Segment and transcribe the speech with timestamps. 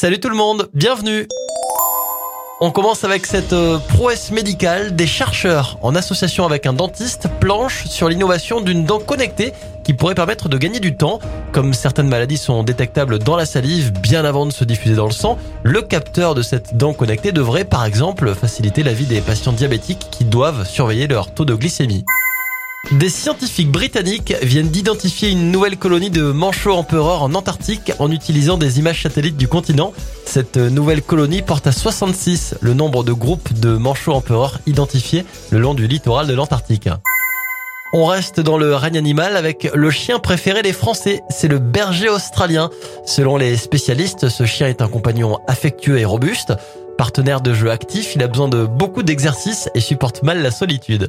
[0.00, 1.28] Salut tout le monde, bienvenue
[2.62, 4.94] on commence avec cette euh, prouesse médicale.
[4.96, 9.52] Des chercheurs, en association avec un dentiste, planchent sur l'innovation d'une dent connectée
[9.84, 11.20] qui pourrait permettre de gagner du temps.
[11.52, 15.12] Comme certaines maladies sont détectables dans la salive bien avant de se diffuser dans le
[15.12, 19.52] sang, le capteur de cette dent connectée devrait par exemple faciliter la vie des patients
[19.52, 22.04] diabétiques qui doivent surveiller leur taux de glycémie.
[22.92, 28.58] Des scientifiques britanniques viennent d'identifier une nouvelle colonie de manchots empereurs en Antarctique en utilisant
[28.58, 29.92] des images satellites du continent.
[30.24, 35.60] Cette nouvelle colonie porte à 66 le nombre de groupes de manchots empereurs identifiés le
[35.60, 36.88] long du littoral de l'Antarctique.
[37.92, 42.08] On reste dans le règne animal avec le chien préféré des Français, c'est le berger
[42.08, 42.70] australien.
[43.06, 46.54] Selon les spécialistes, ce chien est un compagnon affectueux et robuste.
[46.98, 51.08] Partenaire de jeu actif, il a besoin de beaucoup d'exercice et supporte mal la solitude.